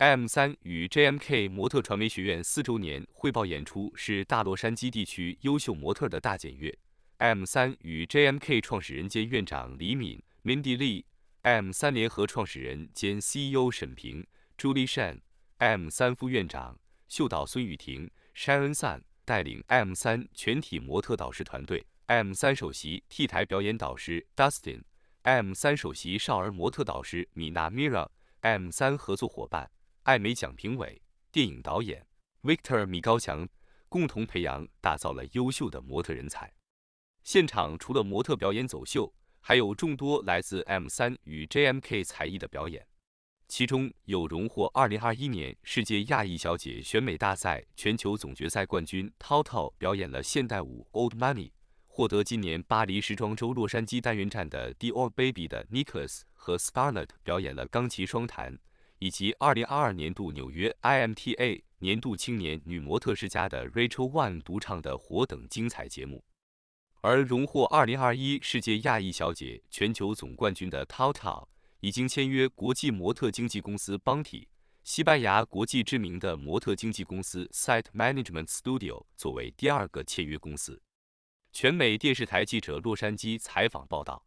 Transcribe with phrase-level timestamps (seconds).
[0.00, 6.74] M 三与 JMK 模特传媒学院四周年汇报演出是大洛杉矶地区优秀模特的大检阅。
[7.18, 14.26] M 三与 JMK 创始人兼院长李敏 Mindy Lee，M 三联合创始人兼 CEO 沈平
[14.56, 21.84] Julie Shan，M 三副院长秀导孙雨婷 Sharon Sun 带领 M 三全体模特导师团队。
[22.06, 29.70] M 三首席 T 台表演导师 Dustin，M 三首席少儿模特导师米娜 Mira，M 三合作伙伴。
[30.04, 32.06] 艾美奖评委、电影导演
[32.42, 33.46] Victor 米高强
[33.88, 36.52] 共同培养、打造了优秀的模特人才。
[37.22, 42.86] 现场除了模特表演走秀，还有众多来自 M 三与 JMK 才艺的表演，
[43.46, 51.50] 其中有荣获2021年世界亚裔小姐选美大赛全球总决赛冠军涛涛表演了现代舞 Old Money，
[51.86, 58.58] 获得今年巴黎时装周洛杉矶单元站的 Dior Baby 的 Nicholas 和 Scarlett 表演了钢琴双弹。
[59.00, 66.22] 以及2022年度纽约 IMTA 年度青年女模特世家的 Rachel One 独唱的《火》等精彩节目，
[67.00, 71.48] 而荣获2021世界亚裔小姐全球总冠军的 Tao Tao
[71.80, 74.46] 已经签约国际模特经纪公司 Bounty，
[74.84, 80.82] 西班牙国际知名的模特经纪公司 Site Management Studio 作为第二个签约公司。
[81.52, 84.26] 全美电视台记者洛杉矶采访报道。